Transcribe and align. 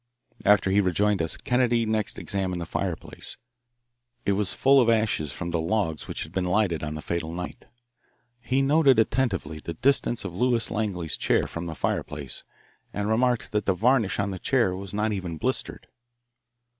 After 0.45 0.71
he 0.71 0.81
rejoined 0.81 1.21
us, 1.21 1.37
Kennedy 1.37 1.85
next 1.85 2.17
examined 2.17 2.59
the 2.59 2.65
fireplace. 2.65 3.37
It 4.25 4.31
was 4.31 4.51
full 4.51 4.81
of 4.81 4.89
ashes 4.89 5.31
from 5.31 5.51
the 5.51 5.61
logs 5.61 6.07
which 6.07 6.23
had 6.23 6.31
been 6.31 6.45
lighted 6.45 6.83
on 6.83 6.95
the 6.95 7.03
fatal 7.03 7.31
night. 7.31 7.65
He 8.39 8.63
noted 8.63 8.97
attentively 8.97 9.59
the 9.59 9.75
distance 9.75 10.25
of 10.25 10.35
Lewis 10.35 10.71
Langley's 10.71 11.17
chair 11.17 11.43
from 11.45 11.67
the 11.67 11.75
fireplace, 11.75 12.43
and 12.91 13.09
remarked 13.09 13.51
that 13.51 13.67
the 13.67 13.75
varnish 13.75 14.17
on 14.17 14.31
the 14.31 14.39
chair 14.39 14.75
was 14.75 14.91
not 14.91 15.11
even 15.11 15.37
blistered. 15.37 15.85